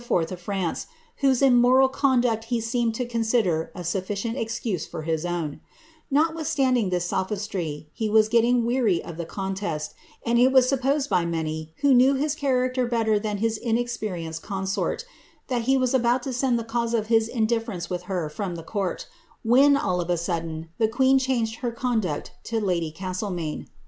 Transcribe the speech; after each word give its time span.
of 0.09 0.41
France, 0.41 0.87
>ral 1.31 1.87
conduct 1.87 2.45
he 2.45 2.59
seemed 2.59 2.95
to 2.95 3.05
consider 3.05 3.71
a 3.75 3.83
sufficient 3.83 4.35
excuse 4.35 4.83
for 4.83 5.03
*f 5.03 5.09
otwithstanding 6.11 6.89
this 6.89 7.05
sophistry, 7.05 7.87
he 7.93 8.09
was 8.09 8.27
getting 8.27 8.65
weary 8.65 8.97
of 9.03 9.17
the 9.17 9.91
it 10.25 10.51
was 10.51 10.67
supposed 10.67 11.07
by 11.07 11.23
many 11.23 11.71
who 11.81 11.93
knew 11.93 12.15
his 12.15 12.35
cliaracter 12.35 12.89
better 12.89 13.13
sperienced 13.85 14.41
consort, 14.41 15.05
that 15.49 15.61
he 15.69 15.77
was 15.77 15.93
about 15.93 16.23
to 16.23 16.33
send 16.33 16.57
the 16.57 16.63
cause 16.63 16.95
of 16.95 17.11
e 17.11 17.21
with 17.87 18.01
her 18.09 18.27
from 18.27 18.55
the 18.55 18.63
court, 18.63 19.05
when, 19.43 19.77
all 19.77 20.01
of 20.01 20.09
a 20.09 20.17
sudden, 20.17 20.69
the 20.79 20.87
queen 20.87 21.19
* 21.53 21.75
conduct 21.79 22.31
to 22.43 22.59
lady 22.59 22.89
Castlemaine. 22.91 23.67